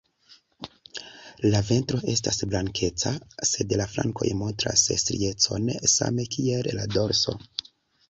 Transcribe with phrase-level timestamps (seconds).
[1.55, 3.13] La ventro estas blankeca,
[3.51, 7.41] sed la flankoj montras striecon same kiel la dorso.